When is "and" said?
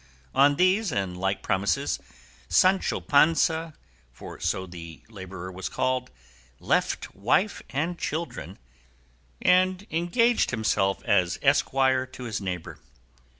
0.91-1.13, 7.69-7.99, 9.43-9.85